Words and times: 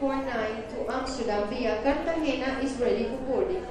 749 0.00 0.72
to 0.72 0.92
Amsterdam 0.92 1.48
via 1.50 1.82
Cartagena 1.82 2.58
is 2.64 2.72
ready 2.80 3.04
for 3.04 3.18
boarding. 3.28 3.64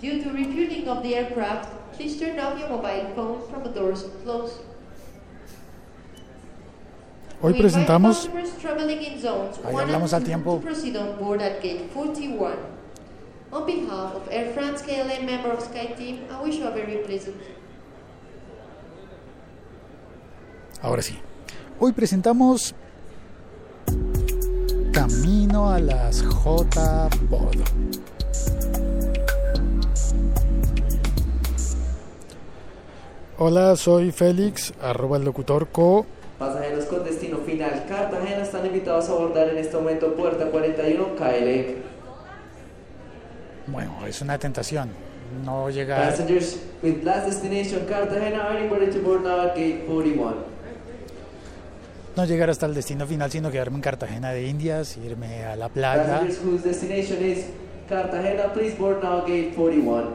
Due 0.00 0.22
to 0.22 0.30
refueling 0.30 0.88
of 0.88 1.02
the 1.02 1.14
aircraft, 1.14 1.70
please 1.94 2.18
turn 2.18 2.38
off 2.40 2.58
your 2.58 2.68
mobile 2.68 3.06
phone 3.14 3.48
from 3.48 3.62
the 3.62 3.70
doors 3.70 4.04
close. 4.24 4.58
Hoy 7.40 7.54
presentamos, 7.54 8.26
customers 8.26 8.50
traveling 8.60 8.98
in 8.98 9.20
zones 9.20 9.58
Ahí 9.58 9.72
one 9.72 9.84
hablamos 9.86 10.12
al 10.12 10.24
tiempo. 10.24 10.58
on 10.58 11.18
board 11.18 11.40
at 11.40 11.62
gate 11.62 11.88
41. 11.94 12.58
On 13.52 13.64
behalf 13.64 14.14
of 14.16 14.28
Air 14.30 14.52
France 14.52 14.82
KLM 14.82 15.24
member 15.24 15.52
of 15.52 15.60
SkyTeam, 15.62 16.28
I 16.30 16.42
wish 16.42 16.56
you 16.56 16.66
a 16.66 16.72
very 16.72 16.98
pleasant 17.06 17.36
ahora 20.80 21.02
sí, 21.02 21.18
hoy 21.80 21.92
presentamos 21.92 22.74
Camino 24.98 25.70
a 25.70 25.78
las 25.78 26.24
J-Pod. 26.24 27.54
Hola, 33.38 33.76
soy 33.76 34.10
Félix, 34.10 34.74
arroba 34.82 35.18
el 35.18 35.24
locutor 35.24 35.68
co. 35.68 36.04
Pasajeros 36.40 36.86
con 36.86 37.04
destino 37.04 37.38
final 37.46 37.84
Cartagena 37.88 38.42
están 38.42 38.66
invitados 38.66 39.08
a 39.08 39.12
abordar 39.12 39.50
en 39.50 39.58
este 39.58 39.76
momento 39.76 40.14
puerta 40.16 40.46
41 40.46 41.14
KLM. 41.14 41.74
Bueno, 43.68 44.04
es 44.04 44.20
una 44.20 44.36
tentación 44.36 44.90
no 45.44 45.70
llegar, 45.70 46.10
Passengers 46.10 46.58
with 46.82 47.04
last 47.04 47.26
destination 47.26 47.86
Cartagena 47.86 48.48
are 48.48 48.68
ready 48.68 48.90
to 48.90 48.98
board 48.98 49.22
now 49.22 49.46
at 49.46 49.54
gate 49.54 49.84
41. 49.86 50.57
No 52.18 52.24
llegar 52.24 52.50
hasta 52.50 52.66
el 52.66 52.74
destino 52.74 53.06
final, 53.06 53.30
sino 53.30 53.48
quedarme 53.48 53.76
en 53.76 53.80
Cartagena 53.80 54.32
de 54.32 54.48
Indias, 54.48 54.96
irme 54.96 55.44
a 55.44 55.54
la 55.54 55.68
playa. 55.68 56.02
Passengers 56.02 56.40
whose 56.44 56.64
destination 56.64 57.24
is 57.24 57.44
Cartagena, 57.88 58.52
please 58.52 58.76
board 58.76 59.04
now 59.04 59.20
gate 59.20 59.52
41. 59.54 60.08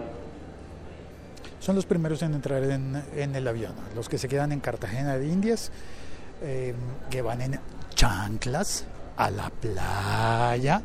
Son 1.61 1.77
los 1.77 1.86
primeros 1.86 2.22
en 2.22 2.33
entrar 2.33 2.61
en, 2.61 3.02
en 3.16 3.36
el 3.38 3.47
avión. 3.47 3.72
Los 3.95 4.09
que 4.09 4.17
se 4.17 4.27
quedan 4.27 4.52
en 4.52 4.59
Cartagena 4.59 5.17
de 5.17 5.27
Indias, 5.30 5.72
eh, 6.42 6.73
que 7.09 7.22
van 7.22 7.42
en 7.42 7.59
chanclas 7.95 8.83
a 9.16 9.31
la 9.31 9.49
playa. 9.49 10.81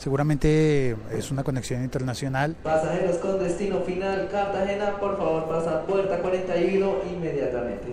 Seguramente 0.00 0.96
es 1.12 1.30
una 1.30 1.44
conexión 1.44 1.84
internacional. 1.84 2.56
Pasajeros 2.62 3.18
con 3.18 3.38
destino 3.38 3.80
final 3.80 4.30
Cartagena, 4.32 4.98
por 4.98 5.18
favor 5.18 5.46
pasa 5.46 5.82
puerta 5.84 6.22
41 6.22 6.92
inmediatamente. 7.12 7.88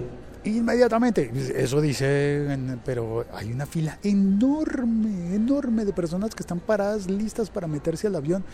Inmediatamente, 0.45 1.29
eso 1.57 1.81
dice, 1.81 2.47
pero 2.85 3.25
hay 3.33 3.51
una 3.51 3.65
fila 3.65 3.99
enorme, 4.03 5.35
enorme 5.35 5.83
de 5.83 5.91
personas 5.91 6.33
que 6.33 6.43
están 6.43 6.61
paradas, 6.61 7.09
listas 7.09 7.49
para 7.49 7.67
meterse 7.67 8.07
al 8.07 8.15
avión, 8.15 8.45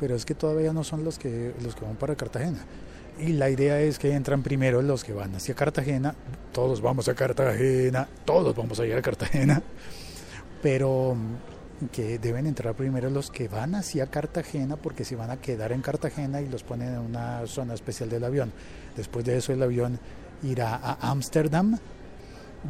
pero 0.00 0.16
es 0.16 0.24
que 0.24 0.34
todavía 0.34 0.72
no 0.72 0.82
son 0.82 1.04
los 1.04 1.20
que, 1.20 1.54
los 1.62 1.76
que 1.76 1.84
van 1.84 1.94
para 1.94 2.16
Cartagena. 2.16 2.58
Y 3.20 3.34
la 3.34 3.48
idea 3.48 3.80
es 3.80 4.00
que 4.00 4.12
entran 4.12 4.42
primero 4.42 4.82
los 4.82 5.04
que 5.04 5.12
van 5.12 5.36
hacia 5.36 5.54
Cartagena, 5.54 6.16
todos 6.50 6.80
vamos 6.80 7.08
a 7.08 7.14
Cartagena, 7.14 8.08
todos 8.24 8.56
vamos 8.56 8.80
a 8.80 8.86
ir 8.86 8.96
a 8.96 9.02
Cartagena, 9.02 9.62
pero 10.60 11.16
que 11.92 12.18
deben 12.18 12.46
entrar 12.46 12.74
primero 12.74 13.08
los 13.10 13.30
que 13.30 13.46
van 13.48 13.74
hacia 13.74 14.06
Cartagena 14.06 14.76
porque 14.76 15.04
se 15.04 15.16
van 15.16 15.30
a 15.30 15.36
quedar 15.40 15.72
en 15.72 15.80
Cartagena 15.80 16.40
y 16.40 16.48
los 16.48 16.62
ponen 16.64 16.94
en 16.94 16.98
una 16.98 17.46
zona 17.46 17.74
especial 17.74 18.10
del 18.10 18.24
avión. 18.24 18.52
Después 18.96 19.24
de 19.24 19.36
eso 19.36 19.52
el 19.52 19.62
avión 19.62 19.98
irá 20.42 20.74
a 20.74 21.10
Ámsterdam, 21.10 21.78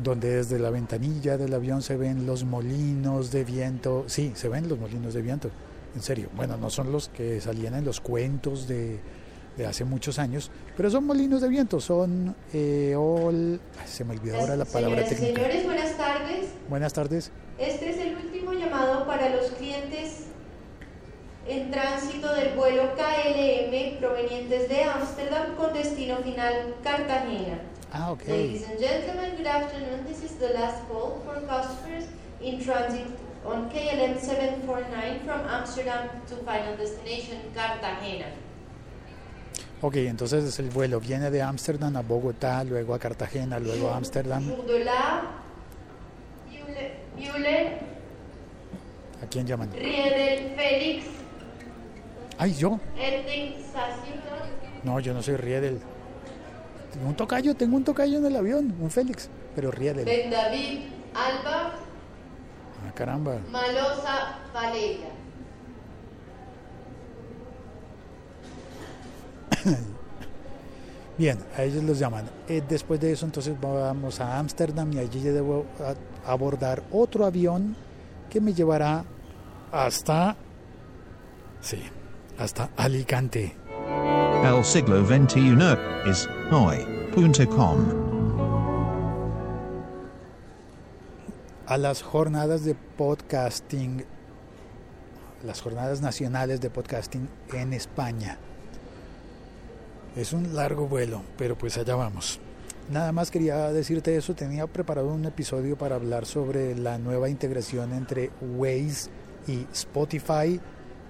donde 0.03 0.37
desde 0.37 0.59
la 0.59 0.71
ventanilla 0.71 1.39
del 1.39 1.55
avión 1.55 1.81
se 1.83 1.97
ven 1.97 2.27
los 2.27 2.45
molinos 2.45 3.31
de 3.31 3.45
viento. 3.45 4.05
Sí, 4.07 4.33
se 4.35 4.49
ven 4.49 4.69
los 4.69 4.79
molinos 4.79 5.15
de 5.15 5.23
viento, 5.23 5.51
en 5.95 6.03
serio. 6.03 6.29
Bueno, 6.37 6.57
no 6.57 6.69
son 6.69 6.93
los 6.93 7.09
que 7.09 7.41
salían 7.41 7.75
en 7.75 7.85
los 7.87 8.01
cuentos 8.01 8.69
de, 8.69 9.01
de 9.57 9.67
hace 9.67 9.85
muchos 9.85 10.19
años, 10.19 10.51
pero 10.77 10.91
son 10.91 11.05
molinos 11.05 11.41
de 11.41 11.49
viento, 11.49 11.81
son 11.81 12.37
ay, 12.53 13.61
Se 13.87 14.05
me 14.05 14.13
olvidó 14.15 14.39
ahora 14.41 14.57
la 14.57 14.67
palabra 14.67 15.07
Señoras 15.07 15.13
y 15.13 15.15
técnica. 15.15 15.41
señores, 15.41 15.65
buenas 15.65 15.97
tardes. 15.97 16.47
Buenas 16.69 16.93
tardes. 16.93 17.33
Este 17.59 17.91
es 17.91 17.98
para 19.19 19.35
los 19.35 19.51
clientes 19.53 20.27
en 21.49 21.73
tránsito 21.73 22.33
del 22.35 22.55
vuelo 22.55 22.95
KLM 22.95 23.99
provenientes 23.99 24.69
de 24.69 24.85
Ámsterdam 24.85 25.57
con 25.57 25.73
destino 25.73 26.19
final 26.19 26.77
Cartagena. 26.85 27.59
Ah, 27.93 28.13
ok. 28.13 28.29
Ladies 28.29 28.69
and 28.69 28.79
gentlemen, 28.79 29.35
good 29.37 29.47
afternoon. 29.47 30.05
This 30.07 30.23
is 30.23 30.39
the 30.39 30.51
last 30.55 30.87
call 30.89 31.21
for 31.25 31.41
customers 31.49 32.05
in 32.41 32.63
transit 32.63 33.07
on 33.45 33.69
KLM 33.71 34.21
749 34.21 35.21
from 35.25 35.41
Amsterdam 35.49 36.11
to 36.29 36.37
final 36.45 36.77
destination 36.77 37.39
Cartagena. 37.55 38.27
Ok, 39.81 39.97
entonces 39.97 40.59
el 40.61 40.71
vuelo 40.71 41.01
viene 41.01 41.31
de 41.31 41.43
Ámsterdam 41.43 41.97
a 41.97 42.03
Bogotá, 42.03 42.63
luego 42.63 42.95
a 42.95 42.99
Cartagena, 43.01 43.59
luego 43.59 43.89
a 43.89 43.97
Ámsterdam. 43.97 44.45
Müller, 47.19 47.88
¿A 49.23 49.27
quién 49.27 49.47
llaman? 49.47 49.71
Riedel, 49.73 50.55
Félix, 50.57 51.07
Ay, 52.41 52.55
yo. 52.55 52.79
No, 54.85 55.01
yo 55.01 55.13
no 55.13 55.23
soy 55.23 55.37
Riedel. 55.37 55.81
Tengo 56.93 57.09
un 57.09 57.17
tocayo, 57.17 57.55
tengo 57.57 57.77
un 57.77 57.83
tocayo 57.85 58.19
en 58.19 58.27
el 58.27 58.37
avión, 58.37 58.75
un 58.81 58.91
Félix, 58.91 59.29
pero 59.57 59.71
Riedel. 59.73 60.05
Ben 60.05 60.31
David, 60.31 60.81
Alba, 61.15 61.73
Ah, 62.87 62.93
caramba. 62.95 63.39
Malosa, 63.51 64.39
Valeria. 64.55 65.09
Bien, 71.19 71.39
a 71.57 71.65
ellos 71.65 71.83
los 71.83 71.99
llaman. 71.99 72.25
Eh, 72.49 72.63
después 72.69 73.01
de 73.01 73.11
eso, 73.13 73.27
entonces 73.27 73.55
vamos 73.61 74.21
a 74.21 74.39
Ámsterdam 74.39 74.93
y 74.93 74.99
allí 75.01 75.21
debo 75.21 75.67
a- 75.81 76.31
abordar 76.31 76.85
otro 76.93 77.27
avión 77.27 77.75
que 78.29 78.41
me 78.41 78.55
llevará 78.55 79.05
hasta. 79.73 80.37
Sí, 81.61 81.83
hasta 82.39 82.71
Alicante. 82.77 83.57
El 84.45 84.65
siglo 84.65 85.05
XXI 85.05 85.57
es 86.07 86.29
hoy.com. 86.51 88.09
a 91.69 91.77
las 91.77 92.03
jornadas 92.03 92.65
de 92.65 92.75
podcasting, 92.75 94.07
las 95.45 95.61
jornadas 95.61 96.01
nacionales 96.01 96.63
de 96.63 96.71
podcasting 96.71 97.29
en 97.53 97.75
España. 97.75 98.39
Es 100.17 100.33
un 100.33 100.55
largo 100.57 100.89
vuelo, 100.89 101.21
pero 101.37 101.59
pues 101.59 101.77
allá 101.77 101.95
vamos. 101.95 102.41
Nada 102.91 103.13
más 103.13 103.31
quería 103.31 103.71
decirte 103.71 104.17
eso, 104.17 104.35
tenía 104.35 104.67
preparado 104.67 105.09
un 105.09 105.27
episodio 105.27 105.77
para 105.77 105.97
hablar 105.97 106.25
sobre 106.25 106.75
la 106.75 106.97
nueva 106.97 107.29
integración 107.29 107.93
entre 107.93 108.31
Waze 108.57 109.11
y 109.47 109.67
Spotify, 109.75 110.59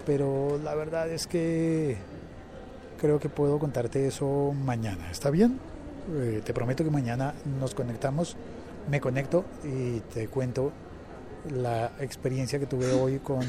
pero 0.05 0.59
la 0.65 0.75
verdad 0.75 1.09
es 1.09 1.28
que 1.28 1.97
creo 3.00 3.21
que 3.21 3.28
puedo 3.28 3.61
contarte 3.61 4.09
eso 4.09 4.53
mañana. 4.65 5.09
¿Está 5.12 5.31
bien? 5.31 5.61
Eh, 6.16 6.43
te 6.44 6.53
prometo 6.53 6.83
que 6.83 6.91
mañana 6.91 7.34
nos 7.61 7.77
conectamos, 7.77 8.37
me 8.91 9.00
conecto 9.00 9.45
y 9.62 10.00
te 10.12 10.27
cuento 10.27 10.72
la 11.49 11.93
experiencia 12.00 12.59
que 12.59 12.66
tuve 12.66 12.91
hoy 12.93 13.21
con, 13.21 13.47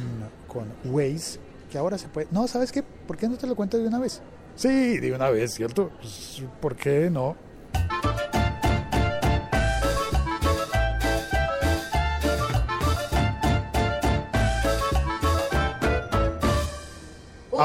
con 0.48 0.68
Waze, 0.86 1.40
que 1.72 1.80
ahora 1.80 1.98
se 1.98 2.08
puede... 2.08 2.28
No, 2.30 2.48
¿sabes 2.48 2.72
qué? 2.72 2.84
¿Por 2.84 3.18
qué 3.18 3.28
no 3.28 3.38
te 3.38 3.48
lo 3.48 3.56
cuento 3.56 3.80
de 3.80 3.88
una 3.88 3.98
vez? 3.98 4.22
Sí, 4.56 5.00
de 5.00 5.14
una 5.16 5.32
vez, 5.32 5.56
¿cierto? 5.56 5.90
Pues, 6.00 6.44
¿Por 6.62 6.76
qué 6.76 7.10
no? 7.10 7.49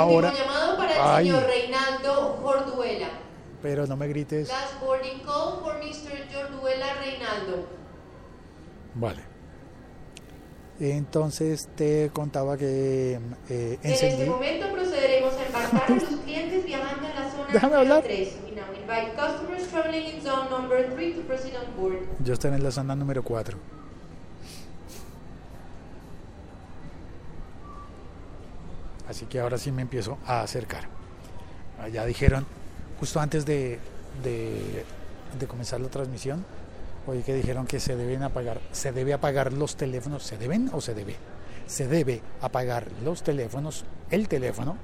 Último 0.07 0.33
llamado 0.33 0.77
para 0.77 1.19
el 1.19 1.27
señor 1.27 1.45
Reinaldo 1.45 2.39
Jorduela. 2.43 3.09
Pero 3.63 3.87
no 3.87 3.97
me 3.97 4.09
grites. 4.09 4.49
Last 4.49 4.81
boarding 4.81 5.21
call 5.21 5.61
for 5.63 5.75
Mr. 5.79 6.11
Jorduela 6.33 6.87
Reinaldo. 7.01 7.67
Vale. 8.95 9.23
Entonces 10.81 11.69
te 11.77 12.11
contaba 12.13 12.57
que 12.57 13.19
eh, 13.49 13.79
En 13.83 13.91
este 13.93 14.27
momento 14.27 14.67
procederemos 14.73 15.33
a 15.35 15.47
embarcar 15.47 15.83
a 15.93 15.95
los 15.95 16.03
clientes 16.21 16.65
viajando 16.65 17.07
en 17.09 17.15
la 17.15 17.31
zona 17.31 17.47
Déjame 17.53 17.75
número 17.77 17.95
hablar. 17.95 18.03
3. 18.03 18.39
We 18.45 18.51
now 18.57 18.65
invite 18.75 19.15
customers 19.17 19.69
traveling 19.69 20.17
in 20.17 20.21
zone 20.23 20.51
number 20.51 20.91
3 20.93 21.15
to 21.15 21.21
proceed 21.23 21.55
on 21.55 21.81
board. 21.81 21.99
Yo 22.25 22.33
estoy 22.35 22.51
en 22.53 22.63
la 22.63 22.73
zona 22.73 22.97
número 22.97 23.23
4. 23.23 23.57
Así 29.09 29.27
que 29.27 29.41
ahora 29.41 29.59
sí 29.59 29.71
me 29.73 29.83
empiezo 29.83 30.19
a 30.27 30.43
acercar. 30.43 30.89
Ya 31.93 32.05
dijeron, 32.07 32.47
justo 32.99 33.21
antes 33.21 33.45
de, 33.45 33.79
de, 34.23 34.85
de 35.39 35.47
comenzar 35.47 35.81
la 35.81 35.89
transmisión, 35.89 36.45
oye 37.07 37.23
que 37.23 37.35
dijeron 37.35 37.67
que 37.67 37.81
se 37.81 37.97
deben 37.97 38.23
apagar, 38.23 38.61
se 38.73 38.93
debe 38.93 39.13
apagar 39.13 39.53
los 39.53 39.77
teléfonos, 39.77 40.23
¿se 40.23 40.39
deben 40.39 40.71
o 40.73 40.81
se 40.81 40.95
debe? 40.95 41.17
se 41.67 41.89
debe 41.89 42.21
apagar 42.41 42.87
los 43.03 43.23
teléfonos, 43.23 43.85
el 44.11 44.29
teléfono, 44.29 44.77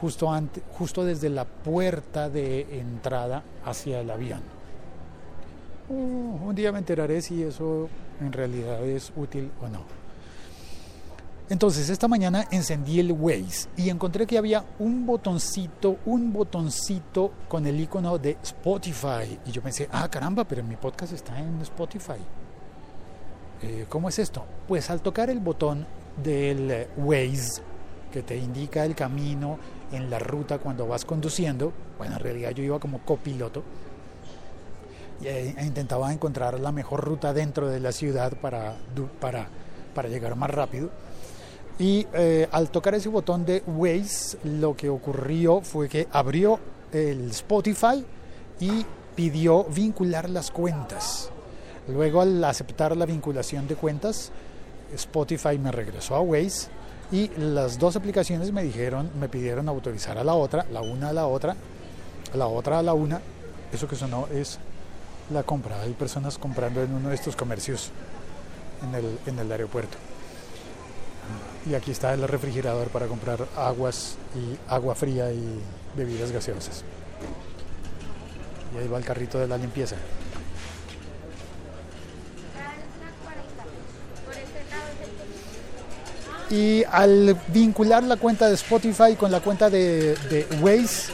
justo, 0.00 0.32
ante, 0.32 0.62
justo 0.72 1.04
desde 1.04 1.28
la 1.28 1.44
puerta 1.44 2.28
de 2.28 2.78
entrada 2.78 3.42
hacia 3.64 4.00
el 4.00 4.10
avión. 4.10 4.40
Uh, 5.88 6.48
un 6.48 6.54
día 6.54 6.72
me 6.72 6.78
enteraré 6.78 7.22
si 7.22 7.42
eso 7.42 7.88
en 8.20 8.32
realidad 8.32 8.82
es 8.84 9.12
útil 9.16 9.50
o 9.60 9.68
no. 9.68 10.01
Entonces 11.48 11.90
esta 11.90 12.08
mañana 12.08 12.46
encendí 12.50 12.98
el 13.00 13.12
Waze 13.12 13.68
y 13.76 13.90
encontré 13.90 14.26
que 14.26 14.38
había 14.38 14.64
un 14.78 15.04
botoncito, 15.04 15.98
un 16.06 16.32
botoncito 16.32 17.32
con 17.48 17.66
el 17.66 17.78
icono 17.80 18.16
de 18.16 18.38
Spotify. 18.42 19.38
Y 19.44 19.50
yo 19.50 19.60
pensé, 19.60 19.88
ah 19.92 20.08
caramba, 20.08 20.44
pero 20.44 20.62
mi 20.62 20.76
podcast 20.76 21.12
está 21.12 21.38
en 21.38 21.60
Spotify. 21.60 22.20
Eh, 23.62 23.86
¿Cómo 23.88 24.08
es 24.08 24.18
esto? 24.18 24.44
Pues 24.66 24.88
al 24.90 25.02
tocar 25.02 25.30
el 25.30 25.40
botón 25.40 25.86
del 26.22 26.86
Waze 26.96 27.62
que 28.12 28.22
te 28.22 28.36
indica 28.36 28.84
el 28.84 28.94
camino 28.94 29.58
en 29.90 30.10
la 30.10 30.18
ruta 30.18 30.58
cuando 30.58 30.86
vas 30.86 31.04
conduciendo, 31.04 31.72
bueno, 31.98 32.16
en 32.16 32.20
realidad 32.20 32.50
yo 32.50 32.62
iba 32.62 32.78
como 32.78 33.00
copiloto, 33.00 33.62
e 35.22 35.54
intentaba 35.64 36.12
encontrar 36.12 36.58
la 36.58 36.72
mejor 36.72 37.04
ruta 37.04 37.32
dentro 37.32 37.68
de 37.68 37.80
la 37.80 37.92
ciudad 37.92 38.32
para, 38.40 38.74
para 39.20 40.08
llegar 40.08 40.36
más 40.36 40.50
rápido. 40.50 40.90
Y 41.82 42.06
eh, 42.12 42.48
al 42.52 42.70
tocar 42.70 42.94
ese 42.94 43.08
botón 43.08 43.44
de 43.44 43.64
Waze, 43.66 44.38
lo 44.44 44.76
que 44.76 44.88
ocurrió 44.88 45.62
fue 45.62 45.88
que 45.88 46.06
abrió 46.12 46.60
el 46.92 47.32
Spotify 47.32 48.04
y 48.60 48.86
pidió 49.16 49.64
vincular 49.64 50.30
las 50.30 50.52
cuentas. 50.52 51.28
Luego 51.88 52.20
al 52.20 52.44
aceptar 52.44 52.96
la 52.96 53.04
vinculación 53.04 53.66
de 53.66 53.74
cuentas, 53.74 54.30
Spotify 54.94 55.58
me 55.58 55.72
regresó 55.72 56.14
a 56.14 56.20
Waze 56.20 56.68
y 57.10 57.30
las 57.36 57.80
dos 57.80 57.96
aplicaciones 57.96 58.52
me 58.52 58.62
dijeron, 58.62 59.10
me 59.18 59.28
pidieron 59.28 59.68
autorizar 59.68 60.18
a 60.18 60.22
la 60.22 60.34
otra, 60.34 60.64
la 60.70 60.82
una 60.82 61.08
a 61.08 61.12
la 61.12 61.26
otra, 61.26 61.56
la 62.32 62.46
otra 62.46 62.78
a 62.78 62.82
la 62.84 62.94
una. 62.94 63.20
Eso 63.72 63.88
que 63.88 63.96
sonó 63.96 64.28
es 64.32 64.60
la 65.32 65.42
compra. 65.42 65.80
Hay 65.80 65.94
personas 65.94 66.38
comprando 66.38 66.80
en 66.80 66.94
uno 66.94 67.08
de 67.08 67.16
estos 67.16 67.34
comercios 67.34 67.90
en 68.84 68.94
el, 68.94 69.18
en 69.26 69.36
el 69.40 69.50
aeropuerto. 69.50 69.98
Y 71.68 71.74
aquí 71.74 71.90
está 71.90 72.12
el 72.14 72.26
refrigerador 72.26 72.88
para 72.88 73.06
comprar 73.06 73.46
aguas 73.56 74.16
y 74.34 74.72
agua 74.72 74.94
fría 74.94 75.32
y 75.32 75.60
bebidas 75.96 76.32
gaseosas. 76.32 76.84
Y 78.74 78.78
ahí 78.78 78.88
va 78.88 78.98
el 78.98 79.04
carrito 79.04 79.38
de 79.38 79.48
la 79.48 79.56
limpieza. 79.56 79.96
Y 86.50 86.84
al 86.84 87.40
vincular 87.48 88.02
la 88.02 88.16
cuenta 88.16 88.48
de 88.48 88.54
Spotify 88.54 89.16
con 89.18 89.30
la 89.32 89.40
cuenta 89.40 89.70
de, 89.70 90.14
de 90.14 90.46
Waze, 90.60 91.12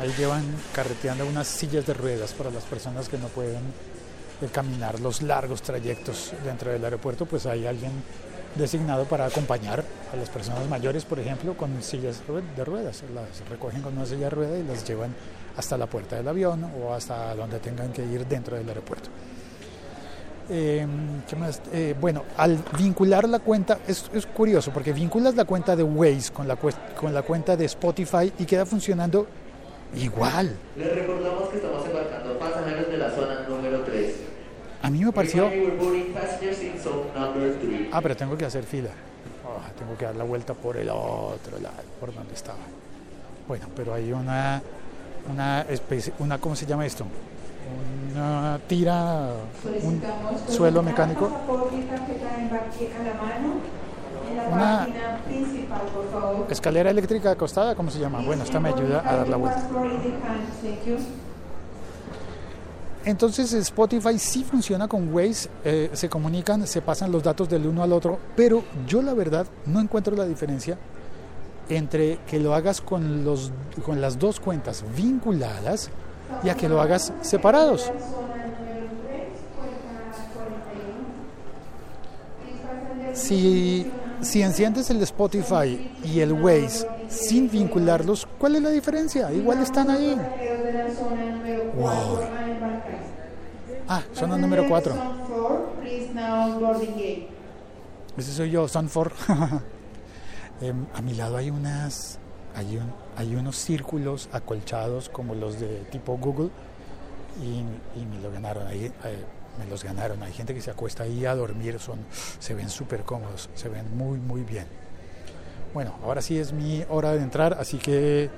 ahí 0.00 0.14
llevan 0.16 0.44
carreteando 0.72 1.26
unas 1.26 1.48
sillas 1.48 1.84
de 1.86 1.94
ruedas 1.94 2.32
para 2.32 2.50
las 2.50 2.62
personas 2.64 3.08
que 3.08 3.18
no 3.18 3.26
pueden 3.26 3.60
caminar 4.50 5.00
los 5.00 5.22
largos 5.22 5.62
trayectos 5.62 6.32
dentro 6.44 6.72
del 6.72 6.84
aeropuerto, 6.84 7.26
pues 7.26 7.46
hay 7.46 7.66
alguien 7.66 7.92
designado 8.54 9.04
para 9.04 9.26
acompañar 9.26 9.84
a 10.12 10.16
las 10.16 10.28
personas 10.28 10.68
mayores, 10.68 11.04
por 11.04 11.18
ejemplo, 11.18 11.56
con 11.56 11.82
sillas 11.82 12.22
de 12.56 12.64
ruedas. 12.64 13.02
Las 13.14 13.48
recogen 13.48 13.82
con 13.82 13.96
una 13.96 14.06
silla 14.06 14.24
de 14.24 14.30
rueda 14.30 14.58
y 14.58 14.62
las 14.62 14.86
llevan 14.86 15.14
hasta 15.56 15.76
la 15.76 15.86
puerta 15.86 16.16
del 16.16 16.28
avión 16.28 16.64
o 16.80 16.94
hasta 16.94 17.34
donde 17.34 17.58
tengan 17.58 17.92
que 17.92 18.04
ir 18.04 18.26
dentro 18.26 18.56
del 18.56 18.68
aeropuerto. 18.68 19.08
Eh, 20.50 20.86
¿qué 21.28 21.36
más? 21.36 21.62
Eh, 21.72 21.94
bueno, 22.00 22.24
al 22.36 22.58
vincular 22.76 23.28
la 23.28 23.38
cuenta, 23.38 23.78
es, 23.86 24.10
es, 24.12 24.26
curioso 24.26 24.72
porque 24.72 24.92
vinculas 24.92 25.34
la 25.36 25.44
cuenta 25.44 25.76
de 25.76 25.82
Waze 25.82 26.32
con 26.32 26.48
la, 26.48 26.56
con 26.56 27.14
la 27.14 27.22
cuenta 27.22 27.56
de 27.56 27.64
Spotify 27.66 28.32
y 28.38 28.44
queda 28.44 28.66
funcionando 28.66 29.26
igual. 29.94 30.54
Les 30.76 30.94
recordamos 30.94 31.48
que 31.48 31.56
estamos 31.56 31.86
embarcando 31.86 32.38
pasajeros 32.38 32.88
de 32.88 32.98
la 32.98 33.10
zona 33.10 33.46
número 33.48 33.81
3. 33.81 33.81
A 34.82 34.90
mí 34.90 35.04
me 35.04 35.12
pareció... 35.12 35.48
Ah, 37.92 38.00
pero 38.02 38.16
tengo 38.16 38.36
que 38.36 38.44
hacer 38.44 38.64
fila. 38.64 38.90
Oh, 39.44 39.60
tengo 39.78 39.96
que 39.96 40.04
dar 40.04 40.16
la 40.16 40.24
vuelta 40.24 40.54
por 40.54 40.76
el 40.76 40.88
otro 40.88 41.58
lado, 41.60 41.76
por 42.00 42.12
donde 42.14 42.34
estaba. 42.34 42.58
Bueno, 43.46 43.66
pero 43.76 43.94
hay 43.94 44.12
una, 44.12 44.60
una 45.30 45.62
especie, 45.62 46.12
una, 46.18 46.38
¿cómo 46.38 46.56
se 46.56 46.66
llama 46.66 46.84
esto? 46.86 47.04
Una 48.12 48.58
tira, 48.66 49.30
un 49.82 50.02
suelo 50.48 50.82
mecánico. 50.82 51.30
Una 54.50 54.88
escalera 56.48 56.90
eléctrica 56.90 57.30
acostada, 57.30 57.74
¿cómo 57.74 57.90
se 57.90 57.98
llama? 58.00 58.20
Bueno, 58.24 58.42
esta 58.42 58.58
me 58.58 58.70
ayuda 58.70 59.02
a 59.06 59.16
dar 59.16 59.28
la 59.28 59.36
vuelta. 59.36 59.62
Entonces 63.04 63.52
Spotify 63.52 64.18
sí 64.18 64.44
funciona 64.44 64.86
con 64.86 65.12
Waze, 65.12 65.48
eh, 65.64 65.90
se 65.92 66.08
comunican, 66.08 66.66
se 66.66 66.80
pasan 66.82 67.10
los 67.10 67.22
datos 67.22 67.48
del 67.48 67.66
uno 67.66 67.82
al 67.82 67.92
otro, 67.92 68.18
pero 68.36 68.62
yo 68.86 69.02
la 69.02 69.12
verdad 69.12 69.46
no 69.66 69.80
encuentro 69.80 70.14
la 70.14 70.24
diferencia 70.24 70.78
entre 71.68 72.18
que 72.28 72.38
lo 72.38 72.54
hagas 72.54 72.80
con, 72.80 73.24
los, 73.24 73.50
con 73.84 74.00
las 74.00 74.18
dos 74.18 74.38
cuentas 74.38 74.84
vinculadas 74.96 75.90
y 76.44 76.48
a 76.48 76.54
que 76.54 76.68
lo 76.68 76.80
hagas 76.80 77.12
separados. 77.22 77.90
Si, 83.14 83.90
si 84.20 84.42
enciendes 84.42 84.90
el 84.90 85.02
Spotify 85.02 85.92
y 86.04 86.20
el 86.20 86.32
Waze 86.32 86.86
sin 87.08 87.50
vincularlos, 87.50 88.26
¿cuál 88.38 88.56
es 88.56 88.62
la 88.62 88.70
diferencia? 88.70 89.32
Igual 89.32 89.60
están 89.60 89.90
ahí. 89.90 90.16
Wow. 91.76 92.41
Ah, 93.94 94.02
zona 94.14 94.38
número 94.38 94.66
4. 94.66 94.94
Ese 98.16 98.32
soy 98.32 98.50
yo, 98.50 98.66
Son 98.66 98.88
4. 98.88 99.14
eh, 100.62 100.72
a 100.94 101.02
mi 101.02 101.12
lado 101.12 101.36
hay 101.36 101.50
unas 101.50 102.18
hay, 102.56 102.78
un, 102.78 102.90
hay 103.18 103.36
unos 103.36 103.56
círculos 103.56 104.30
acolchados 104.32 105.10
como 105.10 105.34
los 105.34 105.60
de 105.60 105.80
tipo 105.90 106.16
Google 106.16 106.48
y, 107.42 107.58
y 108.00 108.06
me 108.06 108.18
lo 108.22 108.32
ganaron 108.32 108.66
ahí. 108.66 108.86
Eh, 108.86 109.24
me 109.58 109.66
los 109.66 109.84
ganaron. 109.84 110.22
Hay 110.22 110.32
gente 110.32 110.54
que 110.54 110.62
se 110.62 110.70
acuesta 110.70 111.02
ahí 111.02 111.26
a 111.26 111.34
dormir, 111.34 111.78
son, 111.78 111.98
se 112.38 112.54
ven 112.54 112.70
súper 112.70 113.02
cómodos, 113.02 113.50
se 113.54 113.68
ven 113.68 113.94
muy, 113.94 114.18
muy 114.18 114.40
bien. 114.40 114.64
Bueno, 115.74 115.96
ahora 116.02 116.22
sí 116.22 116.38
es 116.38 116.54
mi 116.54 116.82
hora 116.88 117.12
de 117.12 117.20
entrar, 117.20 117.58
así 117.60 117.76
que 117.76 118.30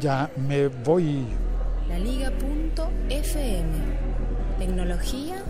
ya 0.00 0.30
me 0.36 0.68
voy. 0.68 1.24
La 1.88 1.98
Liga.fm. 1.98 3.68
Tecnología 4.58 5.42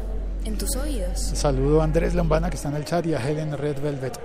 en 0.44 0.58
tus 0.58 0.76
oídos. 0.76 1.18
Saludo 1.18 1.80
a 1.80 1.84
Andrés 1.84 2.14
Lombana 2.14 2.50
que 2.50 2.56
está 2.56 2.68
en 2.68 2.76
el 2.76 2.84
chat 2.84 3.06
y 3.06 3.14
a 3.14 3.26
Helen 3.26 3.56
Red 3.56 3.80
Velvet. 3.80 4.18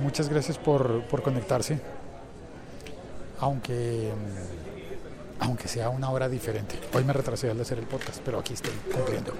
Muchas 0.00 0.28
gracias 0.28 0.58
por, 0.58 1.02
por 1.04 1.22
conectarse. 1.22 1.78
Aunque 3.40 4.12
aunque 5.40 5.68
sea 5.68 5.88
una 5.90 6.10
hora 6.10 6.28
diferente. 6.28 6.78
Hoy 6.94 7.04
me 7.04 7.12
retrasé 7.12 7.50
al 7.50 7.60
hacer 7.60 7.78
el 7.78 7.86
podcast, 7.86 8.20
pero 8.24 8.38
aquí 8.38 8.54
estoy 8.54 8.72
cumpliendo. 8.92 9.32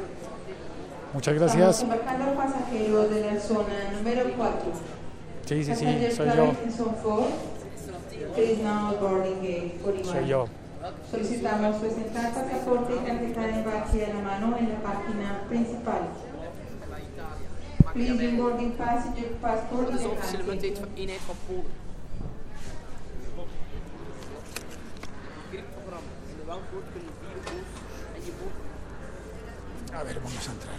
Muchas 1.12 1.34
gracias. 1.34 1.80
Estamos 1.80 1.96
embarcando 1.96 2.34
pasajeros 2.34 3.10
de 3.10 3.20
la 3.20 3.40
zona 3.40 3.90
número 3.96 4.24
4. 4.36 4.58
Sí, 5.46 5.64
sí, 5.64 5.74
sí, 5.74 5.86
soy 6.14 6.28
yo. 6.36 6.52
Soy 10.04 10.26
yo. 10.26 10.46
Solicitamos 11.10 11.76
presentar 11.76 12.34
pasaporte 12.34 12.94
y 12.94 12.98
tarjeta 12.98 13.40
de 13.40 13.52
embarque 13.54 14.04
a 14.04 14.08
la 14.08 14.20
mano 14.20 14.58
en 14.58 14.68
la 14.68 14.80
página 14.82 15.42
principal. 15.48 16.10
Please 17.94 18.12
bring 18.14 18.36
boarding 18.36 18.72
passenger 18.72 19.28
passport 19.40 19.88
in 19.90 19.96
the 19.96 20.02
hand. 20.02 21.64
A 29.94 30.02
ver, 30.02 30.20
vamos 30.20 30.48
a 30.48 30.52
entrar. 30.52 30.74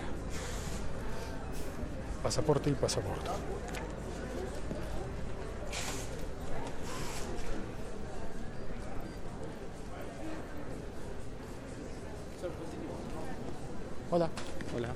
Pasaporte 2.21 2.69
y 2.69 2.73
pasaporte. 2.73 3.31
Hola. 14.11 14.29
Hola. 14.75 14.89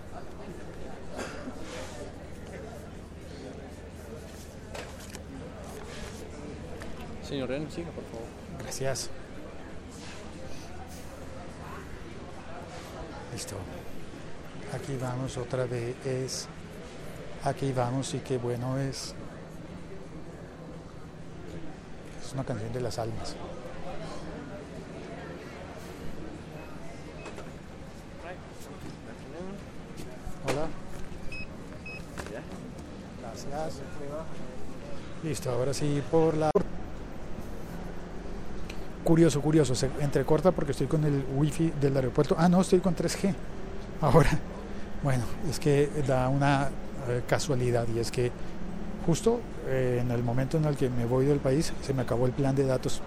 Señor 7.27 7.49
Ren, 7.49 7.71
siga, 7.71 7.91
por 7.91 8.03
favor. 8.05 8.25
Gracias. 8.59 9.09
Listo. 13.33 13.55
Aquí 14.73 14.97
vamos 14.97 15.37
otra 15.37 15.65
vez. 15.65 16.47
Aquí 17.43 17.71
vamos 17.71 18.13
y 18.13 18.19
qué 18.19 18.37
bueno 18.37 18.77
es. 18.79 19.13
Es 22.23 22.33
una 22.33 22.43
canción 22.43 22.73
de 22.73 22.81
las 22.81 22.99
almas. 22.99 23.35
Hola. 30.47 30.67
Gracias. 32.17 32.43
Listo, 35.23 35.51
ahora 35.51 35.73
sí 35.73 36.01
por 36.09 36.35
la... 36.35 36.51
Curioso, 39.03 39.41
curioso, 39.41 39.75
se 39.75 39.89
entrecorta 39.99 40.51
porque 40.51 40.71
estoy 40.71 40.87
con 40.87 41.03
el 41.03 41.23
wifi 41.35 41.73
del 41.81 41.95
aeropuerto. 41.95 42.35
Ah, 42.37 42.47
no, 42.47 42.61
estoy 42.61 42.79
con 42.79 42.95
3G. 42.95 43.33
Ahora, 44.01 44.29
bueno, 45.03 45.23
es 45.49 45.59
que 45.59 45.89
da 46.07 46.29
una 46.29 46.69
eh, 47.07 47.21
casualidad 47.27 47.87
y 47.93 47.99
es 47.99 48.11
que 48.11 48.31
justo 49.05 49.39
eh, 49.67 49.99
en 50.01 50.11
el 50.11 50.23
momento 50.23 50.57
en 50.57 50.65
el 50.65 50.75
que 50.75 50.89
me 50.89 51.05
voy 51.05 51.25
del 51.25 51.39
país 51.39 51.73
se 51.81 51.93
me 51.93 52.03
acabó 52.03 52.25
el 52.25 52.33
plan 52.33 52.55
de 52.55 52.65
datos. 52.65 53.01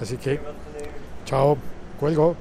Así 0.00 0.16
que, 0.16 0.40
chao, 1.24 1.56
cuelgo. 2.00 2.34